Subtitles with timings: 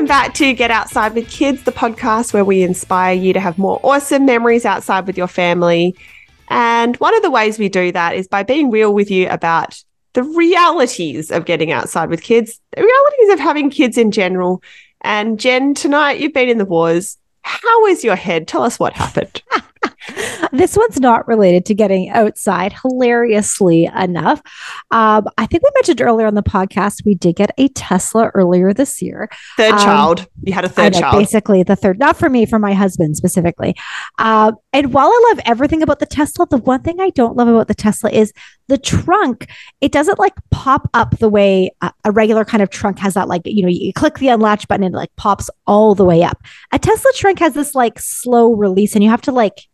[0.00, 3.58] Welcome back to Get Outside with Kids, the podcast where we inspire you to have
[3.58, 5.94] more awesome memories outside with your family.
[6.48, 9.84] And one of the ways we do that is by being real with you about
[10.14, 14.62] the realities of getting outside with kids, the realities of having kids in general.
[15.02, 17.18] And Jen, tonight you've been in the wars.
[17.42, 18.48] How is your head?
[18.48, 19.42] Tell us what happened.
[20.52, 24.40] this one's not related to getting outside, hilariously enough.
[24.90, 28.72] Um, I think we mentioned earlier on the podcast, we did get a Tesla earlier
[28.72, 29.28] this year.
[29.56, 30.26] Third um, child.
[30.42, 31.18] You had a third know, child.
[31.18, 33.74] Basically, the third, not for me, for my husband specifically.
[34.18, 37.48] Uh, and while I love everything about the Tesla, the one thing I don't love
[37.48, 38.32] about the Tesla is
[38.68, 39.48] the trunk.
[39.80, 43.28] It doesn't like pop up the way a, a regular kind of trunk has that,
[43.28, 46.22] like, you know, you click the unlatch button and it like pops all the way
[46.22, 46.42] up.
[46.72, 49.68] A Tesla trunk has this like slow release and you have to like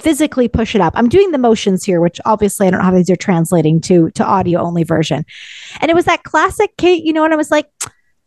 [0.00, 0.92] physically push it up.
[0.96, 4.10] I'm doing the motions here, which obviously I don't know how these are translating to
[4.12, 5.24] to audio only version.
[5.80, 7.68] And it was that classic Kate, you know, and I was like,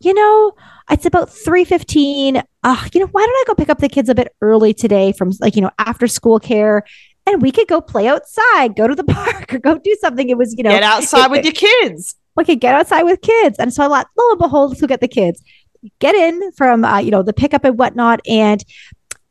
[0.00, 0.52] you know,
[0.90, 2.42] it's about 3:15.
[2.62, 5.12] Uh, you know, why don't I go pick up the kids a bit early today
[5.12, 6.84] from like, you know, after school care
[7.26, 10.28] and we could go play outside, go to the park or go do something.
[10.28, 12.14] It was, you know, get outside it, with your kids.
[12.36, 13.58] We could get outside with kids.
[13.58, 15.42] And so I thought, lo and behold, let's go get the kids.
[15.98, 18.20] Get in from, uh, you know, the pickup and whatnot.
[18.26, 18.64] And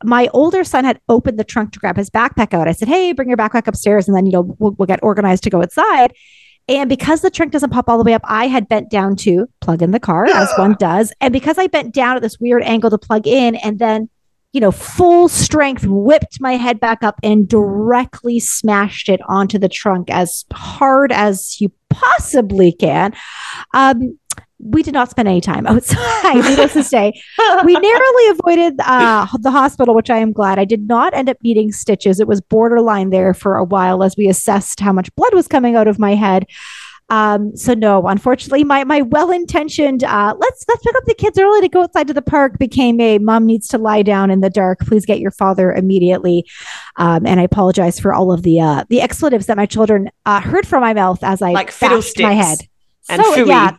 [0.03, 2.67] my older son had opened the trunk to grab his backpack out.
[2.67, 5.43] I said, Hey, bring your backpack upstairs and then, you know, we'll, we'll get organized
[5.43, 6.13] to go outside.
[6.67, 9.47] And because the trunk doesn't pop all the way up, I had bent down to
[9.61, 11.13] plug in the car as one does.
[11.21, 14.09] And because I bent down at this weird angle to plug in and then,
[14.51, 19.69] you know, full strength whipped my head back up and directly smashed it onto the
[19.69, 23.13] trunk as hard as you possibly can.
[23.73, 24.17] Um,
[24.65, 27.13] we did not spend any time outside, needless to say.
[27.63, 30.57] We narrowly avoided uh, the hospital, which I am glad.
[30.57, 32.19] I did not end up needing stitches.
[32.19, 35.75] It was borderline there for a while as we assessed how much blood was coming
[35.75, 36.47] out of my head.
[37.09, 41.37] Um, so no, unfortunately, my my well intentioned uh, let's let's pick up the kids
[41.37, 44.41] early to go outside to the park became a mom needs to lie down in
[44.41, 44.79] the dark.
[44.79, 46.45] Please get your father immediately.
[46.95, 50.41] Um, and I apologize for all of the uh, the expletives that my children uh,
[50.41, 52.57] heard from my mouth as I like bashed my head.
[53.07, 53.77] And so, yeah,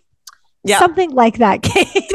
[0.66, 2.12] Something like that, Kate.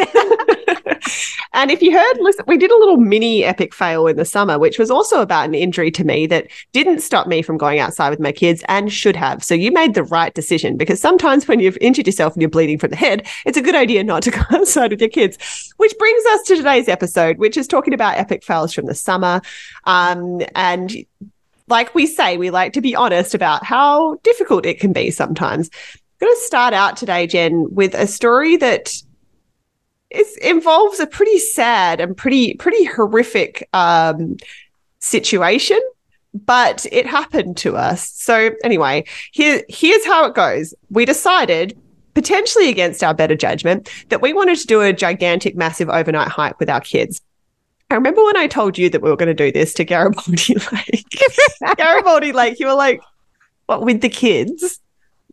[1.53, 4.59] and if you heard, listen, we did a little mini epic fail in the summer,
[4.59, 8.09] which was also about an injury to me that didn't stop me from going outside
[8.09, 9.43] with my kids and should have.
[9.43, 12.77] So you made the right decision because sometimes when you've injured yourself and you're bleeding
[12.77, 15.37] from the head, it's a good idea not to go outside with your kids.
[15.77, 19.41] Which brings us to today's episode, which is talking about epic fails from the summer.
[19.85, 20.93] Um, and
[21.67, 25.69] like we say, we like to be honest about how difficult it can be sometimes
[26.21, 28.93] going to start out today, Jen, with a story that
[30.09, 34.37] is, involves a pretty sad and pretty pretty horrific um,
[34.99, 35.79] situation,
[36.33, 38.09] but it happened to us.
[38.09, 40.73] So anyway, here here's how it goes.
[40.89, 41.77] We decided
[42.13, 46.59] potentially against our better judgment that we wanted to do a gigantic massive overnight hike
[46.59, 47.21] with our kids.
[47.89, 50.55] I remember when I told you that we were going to do this to Garibaldi
[50.71, 51.23] Lake.
[51.77, 53.01] Garibaldi Lake, you were like,
[53.65, 54.79] what with the kids?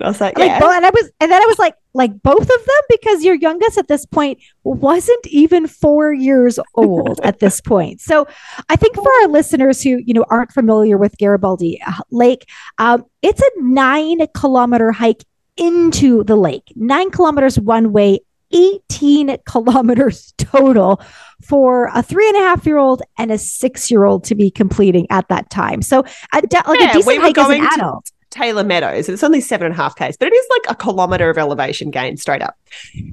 [0.00, 0.58] I was like, yeah.
[0.58, 3.34] Like, and I was, and then I was like, like both of them, because your
[3.34, 8.00] youngest at this point wasn't even four years old at this point.
[8.00, 8.26] So
[8.68, 12.48] I think for our listeners who, you know, aren't familiar with Garibaldi uh, Lake,
[12.78, 15.24] um, it's a nine kilometer hike
[15.56, 18.20] into the lake, nine kilometers one way,
[18.52, 21.02] 18 kilometers total
[21.42, 24.50] for a three and a half year old and a six year old to be
[24.50, 25.82] completing at that time.
[25.82, 28.06] So, a de- like yeah, a decent we hike as an adult.
[28.06, 30.72] To- Taylor Meadows, and it's only seven and a half Ks, but it is like
[30.72, 32.58] a kilometer of elevation gain straight up.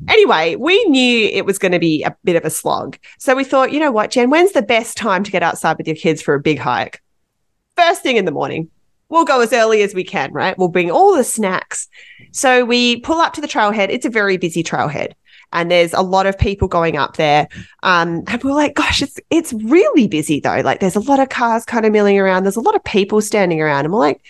[0.08, 2.98] Anyway, we knew it was going to be a bit of a slog.
[3.20, 5.88] So we thought, you know what, Jen, when's the best time to get outside with
[5.88, 7.02] your kids for a big hike?
[7.76, 8.70] First thing in the morning.
[9.10, 10.58] We'll go as early as we can, right?
[10.58, 11.88] We'll bring all the snacks.
[12.32, 13.90] So we pull up to the trailhead.
[13.90, 15.14] It's a very busy trailhead
[15.56, 17.48] and there's a lot of people going up there.
[17.84, 20.62] Um, and we're like, gosh, it's it's really busy though.
[20.62, 22.44] Like there's a lot of cars kind of milling around.
[22.44, 24.22] There's a lot of people standing around, and we're like,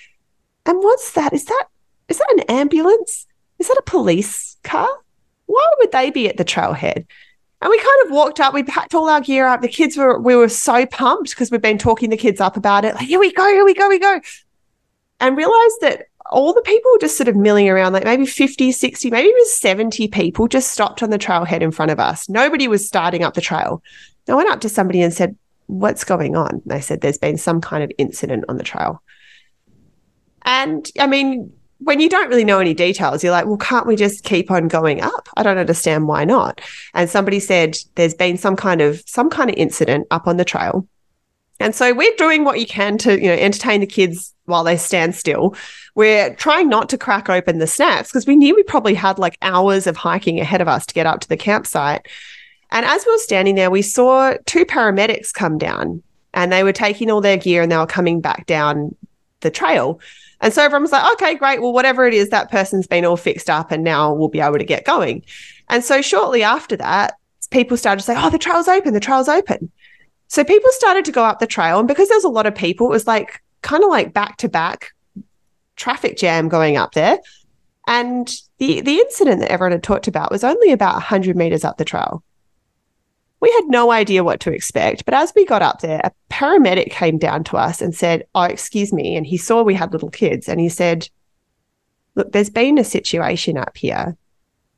[0.65, 1.33] and what's that?
[1.33, 1.65] Is that
[2.07, 3.25] is that an ambulance?
[3.59, 4.89] Is that a police car?
[5.45, 7.06] Why would they be at the trailhead?
[7.62, 9.62] And we kind of walked up, we packed all our gear up.
[9.62, 12.85] The kids were, we were so pumped because we've been talking the kids up about
[12.85, 12.95] it.
[12.95, 14.19] Like, here we go, here we go, we go.
[15.19, 19.09] And realized that all the people just sort of milling around, like maybe 50, 60,
[19.09, 22.27] maybe even 70 people just stopped on the trailhead in front of us.
[22.27, 23.81] Nobody was starting up the trail.
[24.27, 25.38] I went up to somebody and said,
[25.68, 26.50] What's going on?
[26.50, 29.01] And they said, There's been some kind of incident on the trail.
[30.45, 33.95] And I mean, when you don't really know any details, you're like, well, can't we
[33.95, 35.27] just keep on going up?
[35.36, 36.62] I don't understand why not.
[36.94, 40.45] And somebody said there's been some kind of some kind of incident up on the
[40.45, 40.88] trail.
[41.59, 44.77] And so we're doing what you can to, you know, entertain the kids while they
[44.77, 45.56] stand still.
[45.95, 49.38] We're trying not to crack open the snacks because we knew we probably had like
[49.42, 52.07] hours of hiking ahead of us to get up to the campsite.
[52.71, 56.03] And as we were standing there, we saw two paramedics come down
[56.33, 58.95] and they were taking all their gear and they were coming back down
[59.39, 60.00] the trail.
[60.45, 61.59] And so everyone was like, okay, great.
[61.59, 64.59] Well, whatever it is, that person's been all fixed up and now we'll be able
[64.59, 65.25] to get going.
[65.69, 67.15] And so shortly after that,
[67.50, 69.71] people started to say, oh, the trail's open, the trail's open.
[70.27, 71.80] So people started to go up the trail.
[71.80, 74.38] And because there was a lot of people, it was like kind of like back
[74.38, 74.92] to back
[75.77, 77.18] traffic jam going up there.
[77.88, 81.77] And the, the incident that everyone had talked about was only about 100 meters up
[81.77, 82.24] the trail.
[83.41, 85.05] We had no idea what to expect.
[85.05, 88.43] But as we got up there, a paramedic came down to us and said, Oh,
[88.43, 89.15] excuse me.
[89.15, 91.09] And he saw we had little kids and he said,
[92.15, 94.15] Look, there's been a situation up here.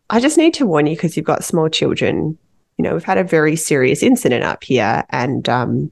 [0.09, 2.37] I just need to warn you because you've got small children.
[2.77, 5.91] You know, we've had a very serious incident up here and um,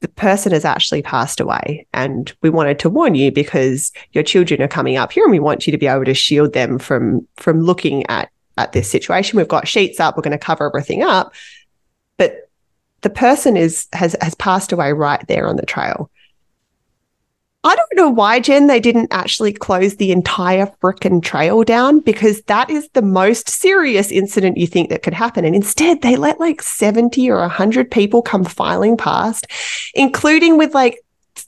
[0.00, 1.86] the person has actually passed away.
[1.94, 5.40] And we wanted to warn you because your children are coming up here and we
[5.40, 9.36] want you to be able to shield them from from looking at at this situation.
[9.36, 11.34] We've got sheets up, we're going to cover everything up.
[12.16, 12.48] But
[13.02, 16.10] the person is has has passed away right there on the trail.
[17.66, 22.42] I don't know why, Jen, they didn't actually close the entire frickin' trail down because
[22.42, 25.46] that is the most serious incident you think that could happen.
[25.46, 29.46] And instead, they let like 70 or 100 people come filing past,
[29.94, 30.98] including with like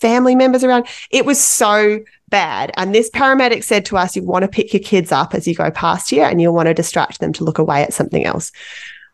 [0.01, 0.87] family members around.
[1.11, 2.73] It was so bad.
[2.77, 5.55] And this paramedic said to us, you want to pick your kids up as you
[5.55, 8.53] go past here and you'll want to distract them to look away at something else.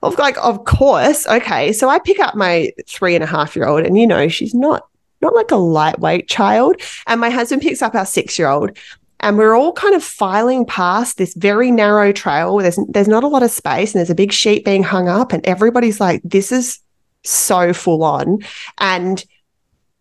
[0.02, 1.26] Of like, of course.
[1.26, 1.72] Okay.
[1.72, 4.54] So I pick up my three and a half year old and you know, she's
[4.54, 4.88] not
[5.20, 6.76] not like a lightweight child.
[7.06, 8.76] And my husband picks up our six year old.
[9.20, 12.56] And we're all kind of filing past this very narrow trail.
[12.58, 15.32] There's there's not a lot of space, and there's a big sheet being hung up,
[15.32, 16.80] and everybody's like, "This is
[17.22, 18.40] so full on."
[18.78, 19.24] And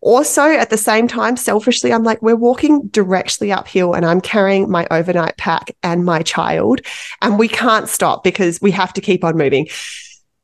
[0.01, 4.69] also at the same time, selfishly, I'm like, we're walking directly uphill and I'm carrying
[4.69, 6.81] my overnight pack and my child,
[7.21, 9.67] and we can't stop because we have to keep on moving.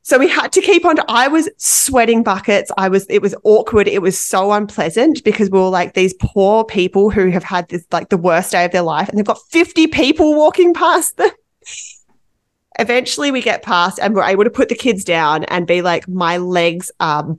[0.02, 0.96] So we had to keep on.
[1.06, 2.70] I was sweating buckets.
[2.78, 3.86] I was, it was awkward.
[3.86, 7.84] It was so unpleasant because we were like these poor people who have had this,
[7.92, 11.28] like the worst day of their life and they've got 50 people walking past them.
[12.78, 16.08] Eventually we get past and we're able to put the kids down and be like,
[16.08, 17.36] my legs are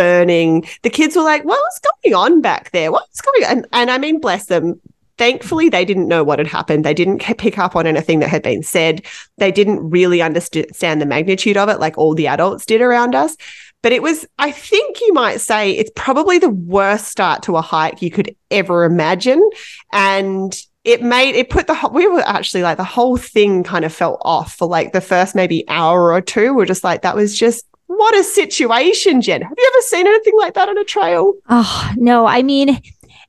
[0.00, 0.66] burning.
[0.82, 2.90] The kids were like, what's going on back there?
[2.90, 3.50] What's going on?
[3.50, 4.80] And, and I mean, bless them
[5.18, 8.42] thankfully they didn't know what had happened they didn't pick up on anything that had
[8.42, 9.04] been said
[9.36, 13.36] they didn't really understand the magnitude of it like all the adults did around us
[13.82, 17.60] but it was i think you might say it's probably the worst start to a
[17.60, 19.46] hike you could ever imagine
[19.92, 23.84] and it made it put the whole, we were actually like the whole thing kind
[23.84, 27.14] of felt off for like the first maybe hour or two we're just like that
[27.14, 29.42] was just what a situation jen.
[29.42, 31.34] Have you ever seen anything like that on a trail?
[31.48, 32.24] Oh no.
[32.24, 32.80] I mean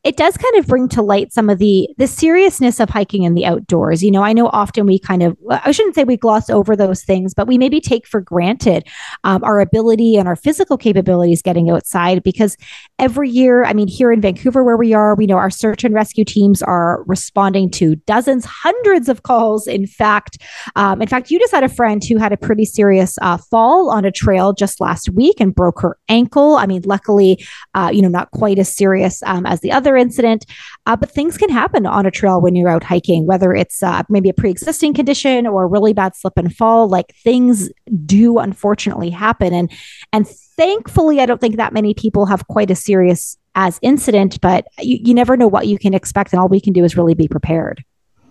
[0.04, 3.36] it does kind of bring to light some of the the seriousness of hiking in
[3.36, 4.04] the outdoors.
[4.04, 7.04] You know, I know often we kind of I shouldn't say we gloss over those
[7.04, 8.88] things, but we maybe take for granted
[9.24, 12.58] um, our ability and our physical capabilities getting outside because
[12.98, 15.94] every year, I mean, here in Vancouver where we are, we know our search and
[15.94, 19.68] rescue teams are responding to dozens, hundreds of calls.
[19.68, 20.40] In fact,
[20.76, 23.92] um, in fact, you just had a friend who had a pretty serious uh, fall
[23.92, 26.56] on a trail just last week and broke her ankle.
[26.56, 27.46] I mean, luckily,
[27.76, 30.46] uh, you know, not quite as serious um, as the other incident.
[30.86, 34.04] Uh, but things can happen on a trail when you're out hiking, whether it's uh,
[34.10, 36.88] maybe a pre existing condition or a really bad slip and fall.
[36.88, 37.70] Like things
[38.06, 39.54] do unfortunately happen.
[39.54, 39.72] And,
[40.14, 44.66] and thankfully, I don't think that many people have quite a serious as incident, but
[44.80, 46.34] you, you never know what you can expect.
[46.34, 47.84] And all we can do is really be prepared.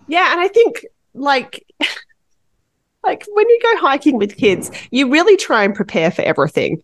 [0.08, 0.32] Yeah.
[0.32, 0.84] And I think
[1.14, 1.64] like,
[3.04, 6.82] like when you go hiking with kids, you really try and prepare for everything.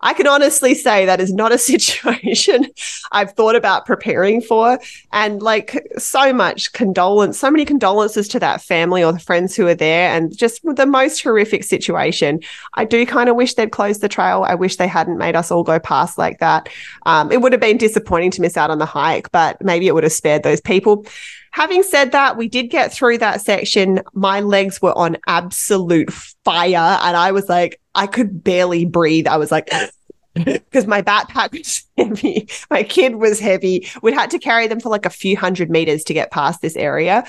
[0.00, 2.66] I can honestly say that is not a situation
[3.12, 4.78] I've thought about preparing for.
[5.12, 9.66] And like so much condolence, so many condolences to that family or the friends who
[9.66, 12.40] are there, and just the most horrific situation.
[12.74, 14.44] I do kind of wish they'd closed the trail.
[14.46, 16.68] I wish they hadn't made us all go past like that.
[17.06, 19.94] Um, it would have been disappointing to miss out on the hike, but maybe it
[19.94, 21.06] would have spared those people.
[21.52, 24.02] Having said that, we did get through that section.
[24.12, 26.12] My legs were on absolute
[26.48, 29.26] fire, and I was like, I could barely breathe.
[29.26, 29.70] I was like,
[30.34, 32.48] because my backpack was heavy.
[32.70, 33.88] My kid was heavy.
[34.02, 36.76] We'd had to carry them for like a few hundred meters to get past this
[36.76, 37.24] area.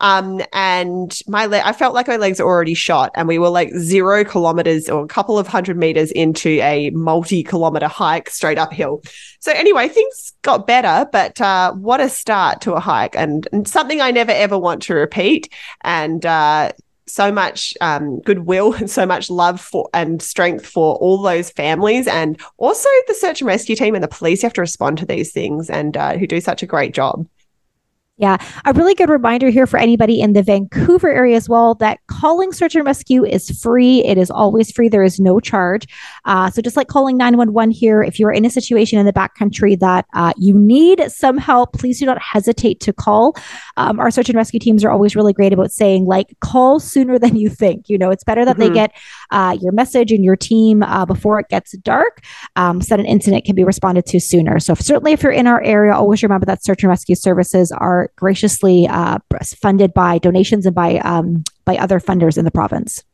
[0.00, 3.50] Um, and my le- I felt like my legs were already shot, and we were
[3.50, 9.02] like zero kilometers or a couple of hundred meters into a multi-kilometer hike straight uphill.
[9.40, 13.68] So anyway, things got better, but uh, what a start to a hike, and, and,
[13.68, 15.52] something I never ever want to repeat.
[15.82, 16.72] And uh,
[17.10, 22.06] so much um, goodwill and so much love for and strength for all those families.
[22.06, 25.32] And also the search and rescue team and the police have to respond to these
[25.32, 27.26] things and uh, who do such a great job
[28.20, 28.36] Yeah,
[28.66, 32.52] a really good reminder here for anybody in the Vancouver area as well that calling
[32.52, 34.04] search and rescue is free.
[34.04, 34.90] It is always free.
[34.90, 35.86] There is no charge.
[36.26, 39.78] Uh, so just like calling 911 here, if you're in a situation in the backcountry
[39.80, 43.34] that uh, you need some help, please do not hesitate to call.
[43.78, 47.18] Um, our search and rescue teams are always really great about saying like call sooner
[47.18, 47.88] than you think.
[47.88, 48.68] You know, it's better that mm-hmm.
[48.68, 48.92] they get
[49.30, 52.20] uh, your message and your team uh, before it gets dark,
[52.56, 54.60] um, so that an incident can be responded to sooner.
[54.60, 57.72] So if, certainly if you're in our area, always remember that search and rescue services
[57.72, 63.04] are graciously uh, funded by donations and by um, by other funders in the province.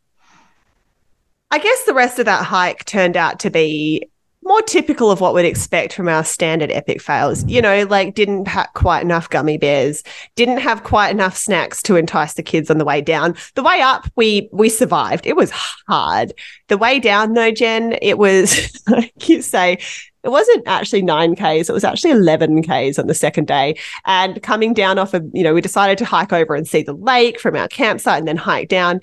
[1.51, 4.11] I guess the rest of that hike turned out to be
[4.47, 7.45] more typical of what we'd expect from our standard epic fails.
[7.47, 10.03] You know, like didn't pack quite enough gummy bears,
[10.37, 13.35] didn't have quite enough snacks to entice the kids on the way down.
[13.55, 15.27] The way up, we we survived.
[15.27, 16.33] It was hard.
[16.69, 19.79] The way down, though, Jen, it was like you say,
[20.27, 23.79] it wasn't actually 9Ks, it was actually 11Ks on the second day.
[24.07, 26.95] And coming down off of, you know, we decided to hike over and see the
[26.95, 29.01] lake from our campsite and then hike down.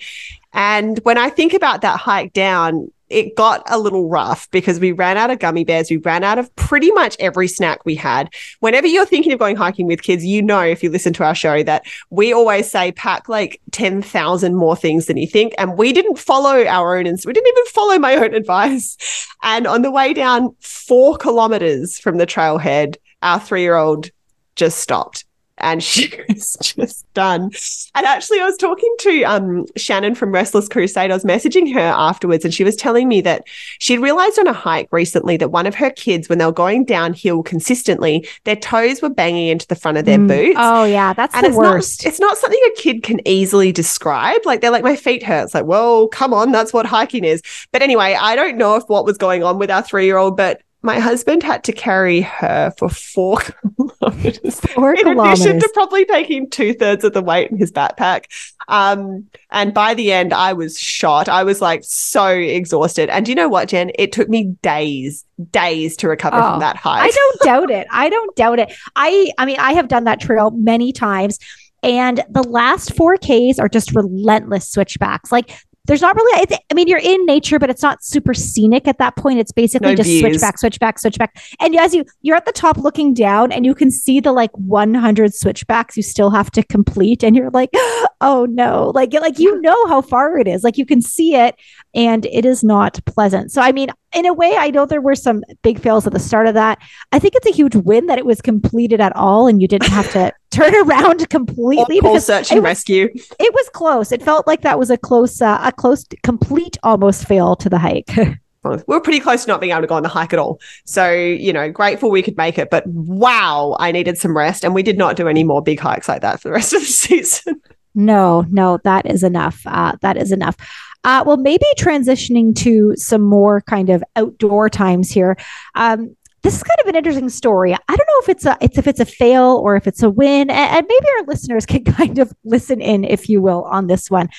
[0.51, 4.91] And when I think about that hike down, it got a little rough because we
[4.91, 5.89] ran out of gummy bears.
[5.89, 8.33] We ran out of pretty much every snack we had.
[8.59, 11.35] Whenever you're thinking of going hiking with kids, you know, if you listen to our
[11.35, 15.53] show, that we always say pack like 10,000 more things than you think.
[15.57, 18.97] And we didn't follow our own, we didn't even follow my own advice.
[19.43, 24.09] And on the way down four kilometers from the trailhead, our three year old
[24.55, 25.25] just stopped
[25.57, 27.51] and she was just done.
[27.95, 31.11] And actually, I was talking to um, Shannon from Restless Crusade.
[31.11, 33.43] I was messaging her afterwards, and she was telling me that
[33.79, 36.85] she'd realized on a hike recently that one of her kids, when they were going
[36.85, 40.27] downhill consistently, their toes were banging into the front of their mm.
[40.27, 40.57] boots.
[40.59, 42.03] Oh, yeah, that's and the it's worst.
[42.03, 44.41] Not, it's not something a kid can easily describe.
[44.45, 45.45] Like, they're like, my feet hurt.
[45.45, 47.41] It's like, well, come on, that's what hiking is.
[47.71, 50.37] But anyway, I don't know if what was going on with our three year old,
[50.37, 53.39] but my husband had to carry her for four
[53.77, 54.59] kilometers.
[54.59, 55.39] Four in kilometers.
[55.39, 58.25] addition to probably taking two thirds of the weight in his backpack.
[58.67, 61.29] Um, and by the end, I was shot.
[61.29, 63.09] I was like so exhausted.
[63.09, 63.91] And you know what, Jen?
[63.95, 67.03] It took me days, days to recover oh, from that hike.
[67.03, 67.87] I don't doubt it.
[67.89, 68.73] I don't doubt it.
[68.97, 71.39] I, I mean, I have done that trail many times.
[71.81, 75.31] And the last four Ks are just relentless switchbacks.
[75.31, 75.51] Like
[75.85, 79.15] there's not really i mean you're in nature but it's not super scenic at that
[79.15, 79.39] point.
[79.39, 80.21] It's basically no just views.
[80.21, 81.41] switch back switch back switch back.
[81.59, 84.51] And as you you're at the top looking down and you can see the like
[84.57, 87.23] 100 switchbacks you still have to complete.
[87.23, 87.71] And you're like
[88.21, 88.91] oh no.
[88.93, 90.63] Like like you know how far it is.
[90.63, 91.55] Like you can see it
[91.93, 93.51] and it is not pleasant.
[93.51, 96.19] So i mean in a way i know there were some big fails at the
[96.19, 96.79] start of that
[97.11, 99.89] i think it's a huge win that it was completed at all and you didn't
[99.89, 103.09] have to turn around completely Full search and rescue.
[103.15, 104.11] it was close.
[104.11, 107.79] It felt like that was a close, uh, a close, complete almost fail to the
[107.79, 108.11] hike.
[108.63, 110.59] we were pretty close to not being able to go on the hike at all.
[110.85, 114.63] So, you know, grateful we could make it, but wow, I needed some rest.
[114.63, 116.81] And we did not do any more big hikes like that for the rest of
[116.81, 117.61] the season.
[117.95, 119.61] No, no, that is enough.
[119.65, 120.55] Uh, that is enough.
[121.03, 125.37] Uh, well, maybe transitioning to some more kind of outdoor times here.
[125.75, 127.73] Um, this is kind of an interesting story.
[127.73, 130.09] I don't know if it's a it's if it's a fail or if it's a
[130.09, 133.87] win, and, and maybe our listeners can kind of listen in, if you will, on
[133.87, 134.29] this one.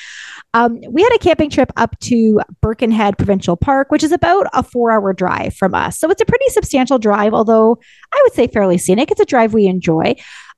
[0.52, 4.62] Um, we had a camping trip up to Birkenhead Provincial Park, which is about a
[4.62, 5.98] four-hour drive from us.
[5.98, 7.78] So it's a pretty substantial drive, although
[8.12, 9.10] I would say fairly scenic.
[9.10, 10.14] It's a drive we enjoy.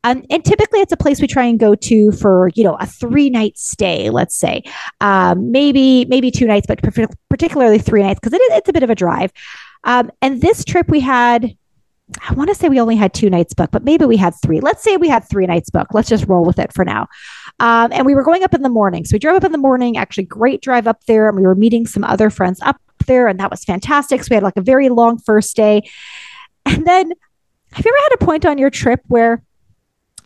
[0.06, 2.86] Um, and typically it's a place we try and go to for, you know, a
[2.86, 4.62] three night stay, let's say,
[5.00, 6.80] um, maybe, maybe two nights, but
[7.28, 9.32] particularly three nights because it is, it's a bit of a drive.
[9.82, 11.56] Um, and this trip we had,
[12.28, 14.60] I want to say we only had two nights booked, but maybe we had three.
[14.60, 15.92] Let's say we had three nights booked.
[15.92, 17.08] Let's just roll with it for now.
[17.58, 19.04] Um, and we were going up in the morning.
[19.04, 21.28] So we drove up in the morning, actually, great drive up there.
[21.28, 24.22] And we were meeting some other friends up there, and that was fantastic.
[24.22, 25.82] So we had like a very long first day.
[26.64, 27.12] And then,
[27.72, 29.42] have you ever had a point on your trip where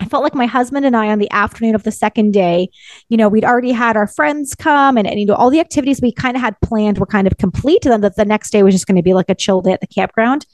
[0.00, 2.70] I felt like my husband and I on the afternoon of the second day,
[3.10, 6.00] you know, we'd already had our friends come and, and you know, all the activities
[6.00, 7.84] we kind of had planned were kind of complete.
[7.84, 9.72] And then the, the next day was just going to be like a chill day
[9.72, 10.46] at the campground.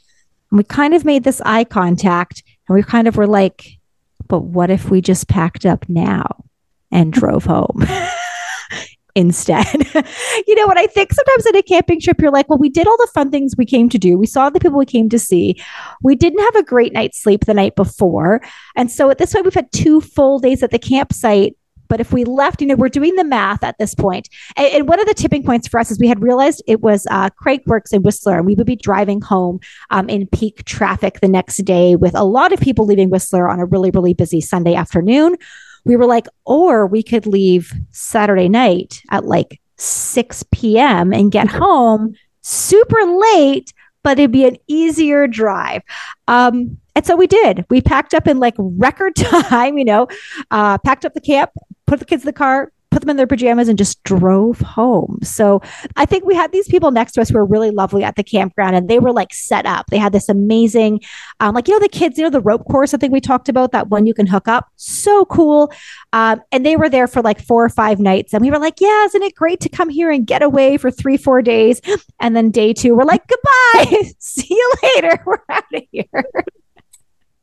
[0.51, 3.79] And we kind of made this eye contact and we kind of were like,
[4.29, 6.45] but what if we just packed up now
[6.91, 7.87] and drove home?
[9.17, 9.67] instead.
[10.47, 12.87] you know what I think sometimes in a camping trip, you're like, well, we did
[12.87, 14.19] all the fun things we came to do.
[14.19, 15.61] We saw the people we came to see.
[16.03, 18.43] We didn't have a great night's sleep the night before.
[18.77, 21.57] And so at this point, we've had two full days at the campsite.
[21.89, 24.29] But if we left, you know, we're doing the math at this point.
[24.57, 27.07] And, and one of the tipping points for us is we had realized it was
[27.11, 31.29] uh, Crankworx in Whistler, and we would be driving home um, in peak traffic the
[31.29, 34.75] next day with a lot of people leaving Whistler on a really, really busy Sunday
[34.75, 35.37] afternoon
[35.87, 41.13] we were like, or we could leave Saturday night at like 6 p.m.
[41.13, 45.83] and get home super late, but it'd be an easier drive.
[46.29, 47.65] Um, And so we did.
[47.71, 50.09] We packed up in like record time, you know,
[50.51, 51.51] uh, packed up the camp,
[51.87, 55.19] put the kids in the car, put them in their pajamas and just drove home.
[55.23, 55.61] So
[55.97, 58.25] I think we had these people next to us who were really lovely at the
[58.25, 59.85] campground and they were like set up.
[59.91, 61.03] They had this amazing,
[61.41, 63.51] um, like, you know, the kids, you know, the rope course, I think we talked
[63.51, 64.69] about that one you can hook up.
[64.77, 65.71] So cool.
[66.15, 68.33] Um, and they were there for like four or five nights.
[68.33, 70.91] And we were like, yeah, isn't it great to come here and get away for
[70.91, 71.83] three, four days?
[72.19, 74.05] And then day two, we're like, goodbye.
[74.21, 75.23] See you later.
[75.27, 76.25] We're out of here.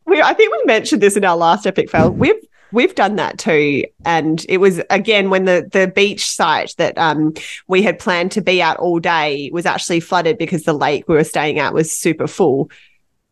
[0.05, 2.09] We, I think we mentioned this in our last epic fail.
[2.09, 2.41] We've
[2.73, 7.33] we've done that too and it was again when the the beach site that um
[7.67, 11.15] we had planned to be at all day was actually flooded because the lake we
[11.15, 12.69] were staying at was super full.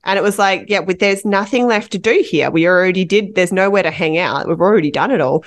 [0.03, 2.49] And it was like yeah there's nothing left to do here.
[2.49, 4.47] We already did there's nowhere to hang out.
[4.47, 5.43] We've already done it all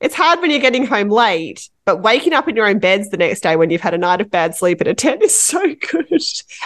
[0.00, 3.16] it's hard when you're getting home late, but waking up in your own beds the
[3.16, 5.58] next day when you've had a night of bad sleep at a tent is so
[5.60, 6.06] good.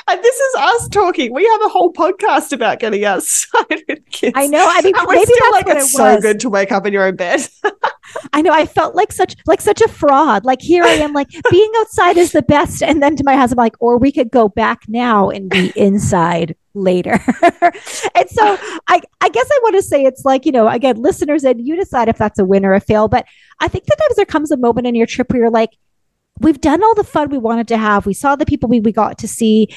[0.08, 1.32] And this is us talking.
[1.32, 4.32] We have a whole podcast about getting outside with kids.
[4.34, 4.64] I know.
[4.66, 7.04] I mean, and we're still like it's it so good to wake up in your
[7.04, 7.46] own bed.
[8.32, 8.52] I know.
[8.52, 10.44] I felt like such like such a fraud.
[10.44, 13.58] Like here I am, like being outside is the best, and then to my husband,
[13.58, 17.12] like, or we could go back now and be inside later.
[18.14, 18.58] and so
[18.88, 21.76] I, I guess I want to say it's like, you know, again, listeners, and you
[21.76, 23.08] decide if that's a win or a fail.
[23.08, 23.26] But
[23.60, 25.70] I think sometimes there comes a moment in your trip where you're like,
[26.40, 28.06] we've done all the fun we wanted to have.
[28.06, 29.68] We saw the people we, we got to see.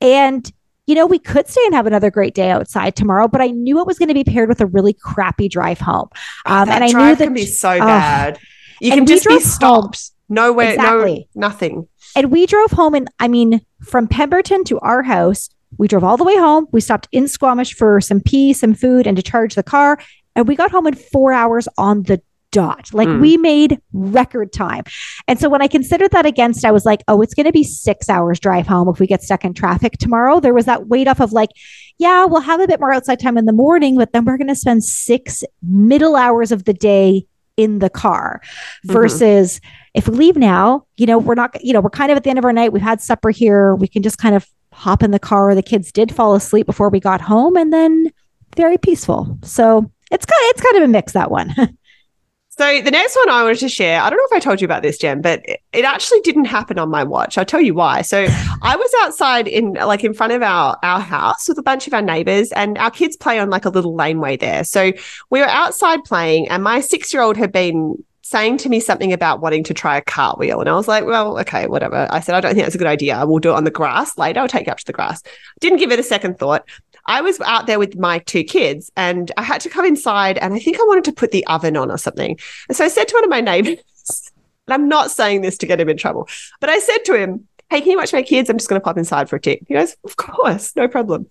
[0.00, 0.50] And,
[0.86, 3.80] you know, we could stay and have another great day outside tomorrow, but I knew
[3.80, 6.08] it was going to be paired with a really crappy drive home.
[6.46, 8.38] Um, and I knew that can be so bad.
[8.80, 9.96] You can just be stopped.
[9.96, 10.12] Home.
[10.28, 11.28] Nowhere, exactly.
[11.34, 11.88] no, nothing.
[12.16, 16.16] And we drove home, and I mean, from Pemberton to our house, we drove all
[16.16, 16.66] the way home.
[16.72, 19.98] We stopped in Squamish for some pee, some food, and to charge the car.
[20.34, 22.90] And we got home in four hours on the dot.
[22.92, 23.20] Like mm.
[23.20, 24.84] we made record time.
[25.26, 27.64] And so when I considered that against, I was like, oh, it's going to be
[27.64, 30.38] six hours drive home if we get stuck in traffic tomorrow.
[30.38, 31.50] There was that weight off of like,
[31.98, 34.48] yeah, we'll have a bit more outside time in the morning, but then we're going
[34.48, 37.26] to spend six middle hours of the day
[37.56, 38.92] in the car mm-hmm.
[38.92, 39.68] versus mm-hmm.
[39.94, 42.30] if we leave now, you know, we're not, you know, we're kind of at the
[42.30, 42.72] end of our night.
[42.72, 43.74] We've had supper here.
[43.74, 44.46] We can just kind of
[44.82, 45.50] hop in the car.
[45.50, 48.12] Or the kids did fall asleep before we got home and then
[48.56, 49.38] very peaceful.
[49.42, 51.54] So it's kind of, it's kind of a mix that one.
[52.48, 54.64] so the next one I wanted to share, I don't know if I told you
[54.64, 57.38] about this, Jen, but it, it actually didn't happen on my watch.
[57.38, 58.02] I'll tell you why.
[58.02, 58.26] So
[58.62, 61.94] I was outside in like in front of our our house with a bunch of
[61.94, 64.64] our neighbors and our kids play on like a little laneway there.
[64.64, 64.92] So
[65.30, 69.12] we were outside playing and my six year old had been saying to me something
[69.12, 70.60] about wanting to try a cartwheel.
[70.60, 72.08] And I was like, well, okay, whatever.
[72.10, 73.24] I said, I don't think that's a good idea.
[73.26, 74.40] We'll do it on the grass later.
[74.40, 75.22] I'll take you up to the grass.
[75.60, 76.66] Didn't give it a second thought.
[77.04, 80.54] I was out there with my two kids and I had to come inside and
[80.54, 82.38] I think I wanted to put the oven on or something.
[82.68, 83.76] And so I said to one of my neighbors,
[84.66, 86.28] and I'm not saying this to get him in trouble,
[86.60, 88.50] but I said to him, Hey, can you watch my kids?
[88.50, 89.62] I'm just going to pop inside for a tick.
[89.66, 91.28] He goes, Of course, no problem.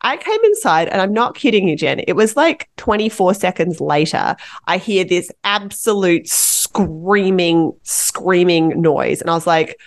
[0.00, 2.00] I came inside and I'm not kidding you, Jen.
[2.06, 9.20] It was like 24 seconds later, I hear this absolute screaming, screaming noise.
[9.20, 9.78] And I was like,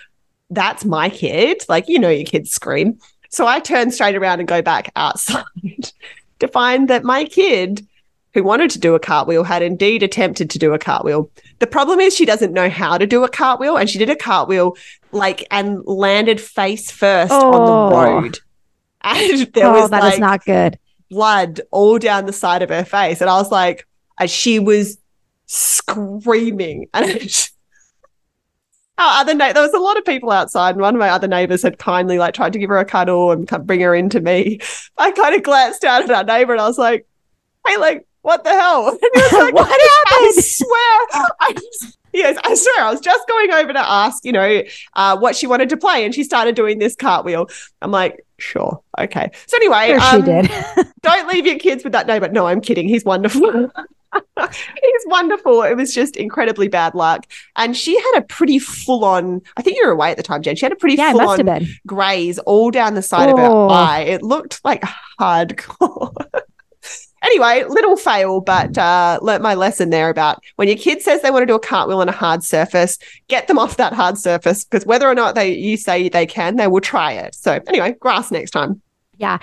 [0.50, 1.64] that's my kid.
[1.68, 2.98] Like, you know, your kids scream.
[3.30, 5.44] So I turn straight around and go back outside
[6.40, 7.86] to find that my kid
[8.34, 11.30] who wanted to do a cartwheel had indeed attempted to do a cartwheel.
[11.58, 14.16] The problem is she doesn't know how to do a cartwheel and she did a
[14.16, 14.76] cartwheel
[15.12, 17.52] like and landed face first oh.
[17.52, 18.20] on the oh.
[18.20, 18.38] road.
[19.14, 20.78] And there oh, was that like, is not good.
[21.10, 23.20] Blood all down the side of her face.
[23.20, 23.86] And I was like,
[24.18, 24.98] and she was
[25.46, 26.88] screaming.
[26.94, 27.48] And
[28.98, 31.26] our other na- there was a lot of people outside, and one of my other
[31.26, 34.60] neighbors had kindly like tried to give her a cuddle and bring her into me.
[34.98, 37.06] I kind of glanced down at our neighbor and I was like,
[37.66, 38.88] "Hey, like, what the hell?
[38.88, 39.80] And he was like, what happened?
[40.10, 44.32] I swear, I just, yes, I swear, I was just going over to ask, you
[44.32, 44.62] know,
[44.94, 47.48] uh, what she wanted to play, and she started doing this cartwheel.
[47.80, 49.30] I'm like, sure, okay.
[49.46, 50.92] So anyway, sure um, she did.
[51.02, 52.20] don't leave your kids with that name.
[52.20, 52.88] But No, I'm kidding.
[52.88, 53.70] He's wonderful.
[54.38, 55.62] He's wonderful.
[55.62, 57.26] It was just incredibly bad luck.
[57.56, 60.42] And she had a pretty full on, I think you were away at the time,
[60.42, 60.56] Jen.
[60.56, 63.32] She had a pretty yeah, full on graze all down the side oh.
[63.32, 63.68] of her oh.
[63.68, 64.00] eye.
[64.00, 64.82] It looked like
[65.18, 66.12] hardcore.
[67.22, 71.30] anyway, little fail, but uh, learnt my lesson there about when your kid says they
[71.30, 74.64] want to do a cartwheel on a hard surface, get them off that hard surface
[74.64, 77.34] because whether or not they you say they can, they will try it.
[77.34, 78.82] So anyway, grass next time.
[79.22, 79.38] Yeah.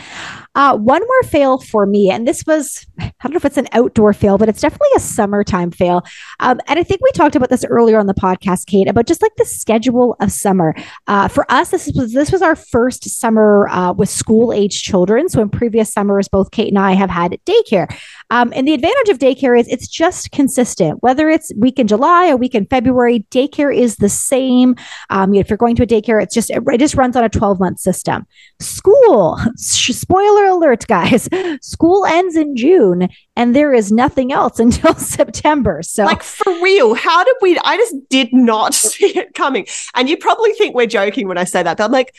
[0.55, 3.69] Uh, one more fail for me, and this was, I don't know if it's an
[3.71, 6.03] outdoor fail, but it's definitely a summertime fail.
[6.41, 9.21] Um, and I think we talked about this earlier on the podcast, Kate, about just
[9.21, 10.75] like the schedule of summer.
[11.07, 15.29] Uh, for us, this was this was our first summer uh, with school age children.
[15.29, 17.87] So in previous summers, both Kate and I have had daycare.
[18.31, 22.29] Um, and the advantage of daycare is it's just consistent, whether it's week in July
[22.29, 23.25] or week in February.
[23.31, 24.75] Daycare is the same.
[25.09, 27.59] Um, if you're going to a daycare, it's just it just runs on a 12
[27.59, 28.27] month system.
[28.59, 31.27] School, spoiler alert, guys.
[31.61, 35.81] School ends in June, and there is nothing else until September.
[35.81, 37.57] So, like for real, how did we?
[37.63, 39.65] I just did not see it coming.
[39.95, 42.13] And you probably think we're joking when I say that, but I'm like,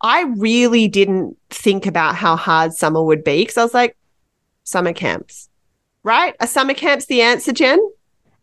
[0.00, 3.96] I really didn't think about how hard summer would be because I was like,
[4.64, 5.48] summer camps,
[6.06, 6.36] right?
[6.40, 7.80] Are summer camps the answer, Jen?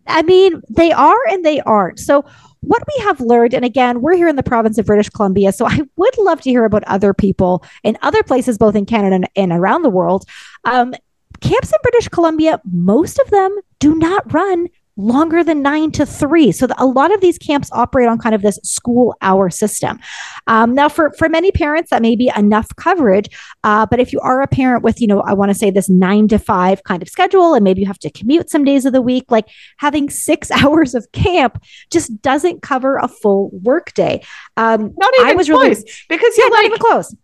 [0.06, 1.98] I mean, they are and they aren't.
[1.98, 2.26] So,
[2.60, 5.66] what we have learned, and again, we're here in the province of British Columbia, so
[5.68, 9.52] I would love to hear about other people in other places, both in Canada and,
[9.52, 10.26] around the world.
[10.66, 10.94] Um,
[11.42, 16.52] camps in British Columbia, most of them do not run longer than nine to three.
[16.52, 20.00] So the, a lot of these camps operate on kind of this school hour system.
[20.48, 23.30] Um, now, for for many parents, that may be enough coverage.
[23.64, 25.90] Uh, but if you are a parent with, you know, I want to say this
[25.90, 28.94] nine to five kind of schedule, and maybe you have to commute some days of
[28.94, 34.24] the week, like having six hours of camp just doesn't cover a full workday.
[34.58, 37.16] Um, not even I was close really, because you're yeah, like, not even close.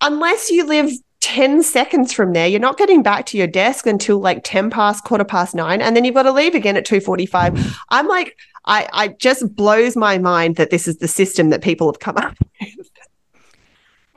[0.00, 0.90] Unless you live
[1.22, 5.04] 10 seconds from there you're not getting back to your desk until like 10 past
[5.04, 8.88] quarter past 9 and then you've got to leave again at 2:45 i'm like i
[8.92, 12.36] i just blows my mind that this is the system that people have come up
[12.76, 12.91] with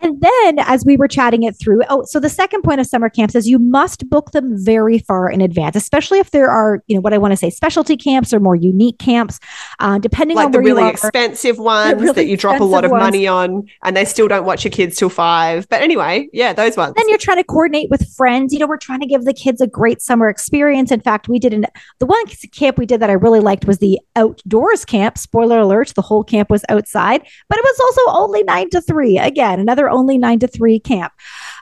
[0.02, 3.10] and then as we were chatting it through, oh, so the second point of summer
[3.10, 6.96] camps is you must book them very far in advance, especially if there are, you
[6.96, 9.40] know, what I want to say, specialty camps or more unique camps,
[9.80, 12.92] uh, depending like on the really expensive ones really that you drop a lot of
[12.92, 13.02] ones.
[13.02, 15.68] money on and they still don't watch your kids till five.
[15.70, 16.94] But anyway, yeah, those ones.
[16.96, 18.54] Then you're trying to coordinate with friends.
[18.54, 20.92] You know, we're trying to give the kids a great summer experience.
[20.92, 21.66] In fact, we did an,
[22.00, 25.18] the one camp we did that I really liked was the outdoors camp.
[25.18, 29.18] Spoiler alert, the whole camp was outside, but it was also only nine to three.
[29.18, 31.14] Again, another only nine to three camp.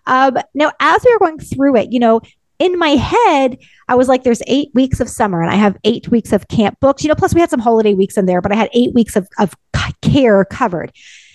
[0.06, 2.22] Um, now, as we were going through it, you know,
[2.60, 6.10] in my head, I was like, there's eight weeks of summer and I have eight
[6.10, 8.52] weeks of camp books, you know, plus we had some holiday weeks in there, but
[8.52, 9.54] I had eight weeks of, of
[10.02, 10.91] care covered.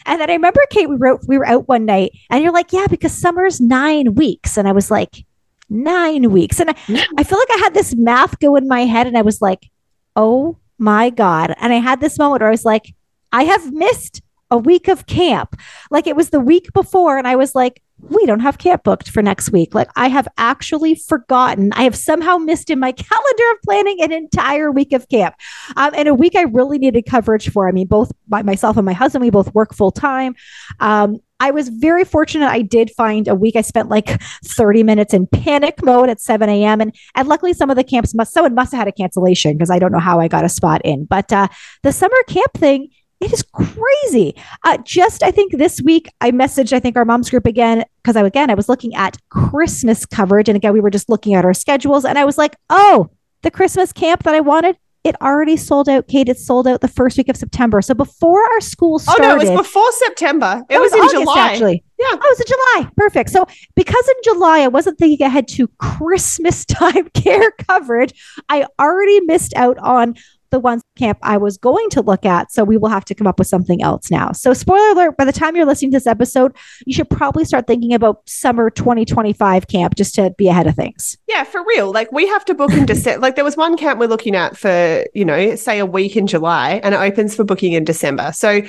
[0.06, 2.72] And then I remember, Kate, we wrote, we were out one night and you're like,
[2.72, 4.56] yeah, because summer's nine weeks.
[4.56, 5.26] And I was like,
[5.68, 6.61] nine weeks.
[6.61, 6.74] And I,
[7.18, 9.68] I feel like I had this math go in my head and I was like,
[10.16, 11.54] oh my God.
[11.61, 12.94] And I had this moment where I was like,
[13.32, 15.58] I have missed a week of camp.
[15.90, 19.11] Like it was the week before, and I was like, we don't have camp booked
[19.11, 19.74] for next week.
[19.74, 21.72] Like I have actually forgotten.
[21.72, 25.34] I have somehow missed in my calendar of planning an entire week of camp.
[25.76, 27.68] Um, and a week I really needed coverage for.
[27.68, 30.37] I mean, both by myself and my husband, we both work full time.
[30.80, 32.48] Um, I was very fortunate.
[32.48, 33.54] I did find a week.
[33.54, 36.80] I spent like 30 minutes in panic mode at 7 a.m.
[36.80, 39.70] And, and luckily some of the camps must, someone must have had a cancellation because
[39.70, 41.04] I don't know how I got a spot in.
[41.04, 41.46] But uh,
[41.84, 42.88] the summer camp thing,
[43.20, 44.35] it is crazy.
[44.64, 48.16] Uh, just I think this week I messaged I think our mom's group again because
[48.16, 51.44] I again I was looking at Christmas coverage and again we were just looking at
[51.44, 53.11] our schedules and I was like, oh,
[53.42, 56.28] the Christmas camp that I wanted it already sold out, Kate.
[56.28, 57.81] It sold out the first week of September.
[57.81, 59.24] So before our school started.
[59.24, 60.62] Oh, no, it was before September.
[60.68, 61.48] It was, was, in August, July.
[61.48, 61.85] Actually.
[61.98, 62.07] Yeah.
[62.11, 62.90] Oh, it was in July.
[62.96, 63.31] Perfect.
[63.31, 68.12] So because in July, I wasn't thinking ahead to Christmas time care coverage,
[68.48, 70.14] I already missed out on
[70.50, 72.52] the one camp I was going to look at.
[72.52, 74.32] So we will have to come up with something else now.
[74.32, 76.56] So, spoiler alert, by the time you're listening to this episode,
[76.87, 81.16] you should probably start thinking about summer 2025 camp just to be ahead of things.
[81.26, 81.92] Yeah, for real.
[81.92, 83.20] Like we have to book in December.
[83.22, 86.26] like there was one camp we're looking at for, you know, say a week in
[86.26, 88.32] July and it opens for booking in December.
[88.32, 88.62] So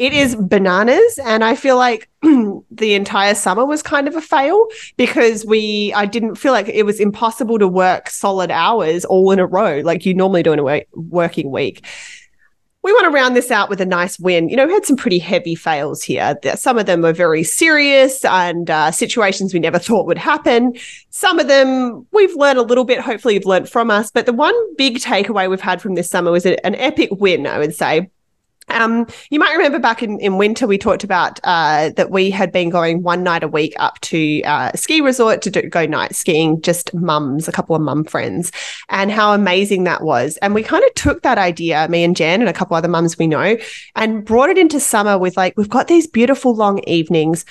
[0.00, 4.66] it is bananas and i feel like the entire summer was kind of a fail
[4.96, 9.38] because we i didn't feel like it was impossible to work solid hours all in
[9.38, 11.86] a row like you normally do in a working week
[12.82, 14.48] we want to round this out with a nice win.
[14.48, 16.34] You know, we had some pretty heavy fails here.
[16.54, 20.74] Some of them were very serious and uh, situations we never thought would happen.
[21.10, 23.00] Some of them we've learned a little bit.
[23.00, 24.10] Hopefully, you've learned from us.
[24.10, 27.58] But the one big takeaway we've had from this summer was an epic win, I
[27.58, 28.08] would say.
[28.70, 32.52] Um, you might remember back in, in winter, we talked about uh, that we had
[32.52, 35.86] been going one night a week up to uh, a ski resort to do, go
[35.86, 38.52] night skiing, just mums, a couple of mum friends,
[38.88, 40.36] and how amazing that was.
[40.38, 43.18] And we kind of took that idea, me and Jen and a couple other mums
[43.18, 43.56] we know,
[43.96, 47.44] and brought it into summer with like, we've got these beautiful long evenings.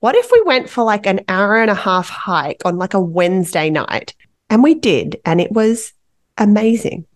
[0.00, 3.00] What if we went for like an hour and a half hike on like a
[3.00, 4.14] Wednesday night?
[4.50, 5.92] And we did, and it was
[6.36, 7.06] amazing.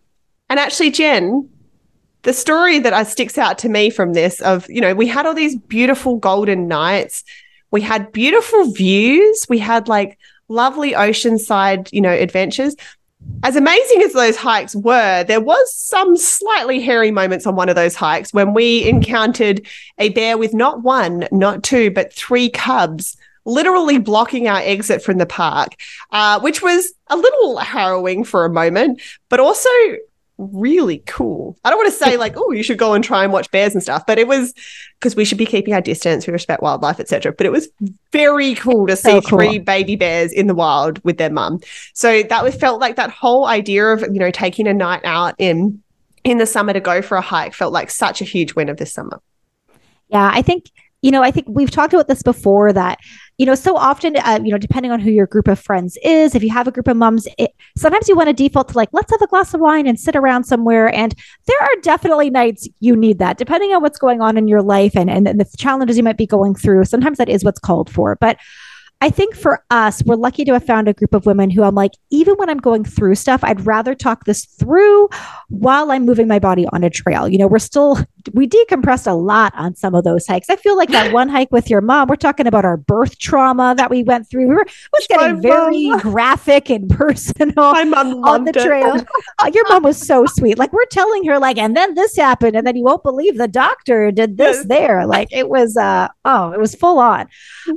[0.50, 1.48] And actually, Jen,
[2.22, 5.34] the story that sticks out to me from this of, you know, we had all
[5.34, 7.24] these beautiful golden nights.
[7.70, 9.46] We had beautiful views.
[9.48, 12.76] We had like lovely oceanside, you know, adventures.
[13.44, 17.76] As amazing as those hikes were, there was some slightly hairy moments on one of
[17.76, 19.66] those hikes when we encountered
[19.98, 25.18] a bear with not one, not two, but three cubs literally blocking our exit from
[25.18, 25.74] the park,
[26.12, 29.68] uh, which was a little harrowing for a moment, but also
[30.38, 31.56] really cool.
[31.64, 33.74] I don't want to say like, oh, you should go and try and watch bears
[33.74, 34.54] and stuff, but it was
[34.98, 37.32] because we should be keeping our distance, we respect wildlife, etc.
[37.32, 37.68] But it was
[38.12, 39.38] very cool to see so cool.
[39.38, 41.60] three baby bears in the wild with their mum.
[41.94, 45.34] So that was felt like that whole idea of you know taking a night out
[45.38, 45.82] in
[46.24, 48.76] in the summer to go for a hike felt like such a huge win of
[48.76, 49.20] this summer.
[50.08, 50.70] Yeah, I think
[51.02, 52.98] you know, I think we've talked about this before that
[53.42, 56.34] you know, so often, uh, you know, depending on who your group of friends is,
[56.34, 58.90] if you have a group of moms, it, sometimes you want to default to like,
[58.92, 60.94] let's have a glass of wine and sit around somewhere.
[60.94, 61.12] And
[61.46, 64.94] there are definitely nights you need that, depending on what's going on in your life
[64.94, 66.84] and, and, and the challenges you might be going through.
[66.84, 68.16] Sometimes that is what's called for.
[68.20, 68.38] But
[69.00, 71.74] I think for us, we're lucky to have found a group of women who I'm
[71.74, 75.08] like, even when I'm going through stuff, I'd rather talk this through
[75.48, 77.28] while I'm moving my body on a trail.
[77.28, 77.98] You know, we're still,
[78.32, 80.50] we decompressed a lot on some of those hikes.
[80.50, 83.74] I feel like that one hike with your mom, we're talking about our birth trauma
[83.76, 84.48] that we went through.
[84.48, 89.04] We were, was getting very graphic and personal my mom on the trail.
[89.38, 90.58] uh, your mom was so sweet.
[90.58, 92.56] Like we're telling her like, and then this happened.
[92.56, 95.06] And then you won't believe the doctor did this there.
[95.06, 97.28] Like it was, uh, oh, it was full on.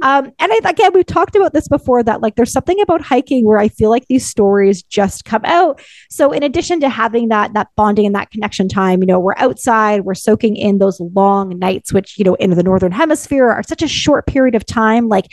[0.02, 3.46] Um, and I, again, we've talked about this before that like there's something about hiking
[3.46, 5.82] where I feel like these stories just come out.
[6.10, 9.36] So in addition to having that that bonding and that connection time, you know, we're
[9.38, 13.64] outside, we're soaking in those long nights, which you know in the northern hemisphere are
[13.64, 15.08] such a short period of time.
[15.08, 15.28] Like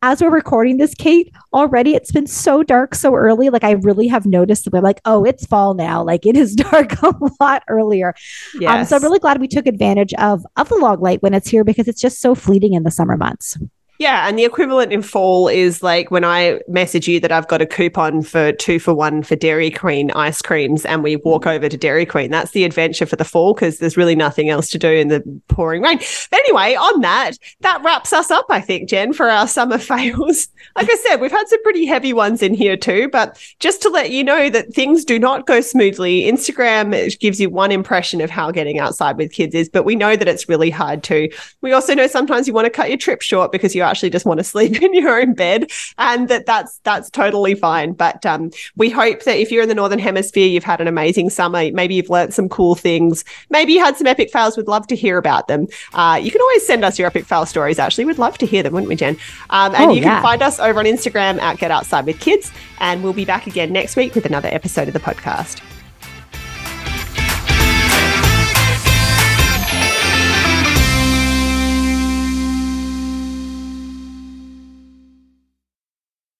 [0.00, 3.50] as we're recording this, Kate, already it's been so dark so early.
[3.50, 6.02] Like I really have noticed that we're like, oh, it's fall now.
[6.02, 8.14] Like it is dark a lot earlier.
[8.58, 8.70] Yes.
[8.70, 11.48] Um, so I'm really glad we took advantage of of the log light when it's
[11.48, 13.58] here because it's just so fleeting in the summer months.
[13.98, 17.60] Yeah, and the equivalent in fall is like when I message you that I've got
[17.60, 21.56] a coupon for two for one for Dairy Queen ice creams and we walk mm.
[21.56, 22.30] over to Dairy Queen.
[22.30, 25.22] That's the adventure for the fall because there's really nothing else to do in the
[25.48, 25.98] pouring rain.
[26.30, 27.32] But anyway, on that,
[27.62, 30.46] that wraps us up, I think, Jen, for our summer fails.
[30.76, 33.88] Like I said, we've had some pretty heavy ones in here too, but just to
[33.88, 36.22] let you know that things do not go smoothly.
[36.22, 40.14] Instagram gives you one impression of how getting outside with kids is, but we know
[40.14, 41.28] that it's really hard too.
[41.62, 44.26] We also know sometimes you want to cut your trip short because you actually just
[44.26, 47.92] want to sleep in your own bed and that that's that's totally fine.
[47.92, 51.30] But um, we hope that if you're in the northern hemisphere you've had an amazing
[51.30, 51.70] summer.
[51.72, 53.24] Maybe you've learned some cool things.
[53.50, 54.56] Maybe you had some epic fails.
[54.56, 55.66] We'd love to hear about them.
[55.94, 58.04] Uh, you can always send us your epic fail stories actually.
[58.04, 59.16] We'd love to hear them wouldn't we jen?
[59.50, 60.14] Um, and oh, you yeah.
[60.14, 63.46] can find us over on instagram at get outside with kids and we'll be back
[63.46, 65.62] again next week with another episode of the podcast